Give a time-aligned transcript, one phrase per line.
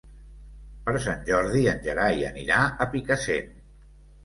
[0.87, 3.57] Per Sant Jordi en Gerai anirà a Picassent.